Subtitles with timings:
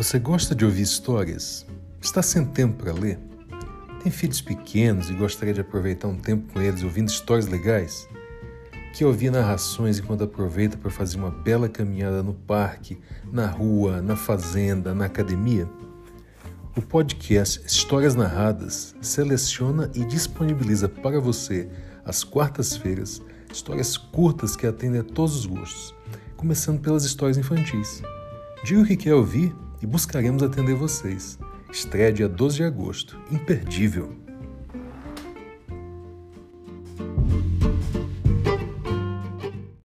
[0.00, 1.66] Você gosta de ouvir histórias?
[2.00, 3.18] Está sem tempo para ler?
[4.02, 8.08] Tem filhos pequenos e gostaria de aproveitar um tempo com eles ouvindo histórias legais?
[8.94, 12.98] Que ouvir narrações enquanto aproveita para fazer uma bela caminhada no parque,
[13.30, 15.68] na rua, na fazenda, na academia?
[16.74, 21.68] O podcast Histórias Narradas seleciona e disponibiliza para você,
[22.06, 23.20] às quartas-feiras,
[23.52, 25.94] histórias curtas que atendem a todos os gostos,
[26.38, 28.00] começando pelas histórias infantis.
[28.64, 31.38] Diga o que quer ouvir e buscaremos atender vocês.
[31.70, 33.18] Estreia dia 12 de agosto.
[33.30, 34.29] Imperdível!